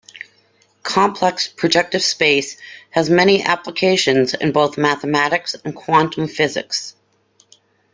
[0.81, 2.57] Complex projective space
[2.89, 6.95] has many applications in both mathematics and quantum physics.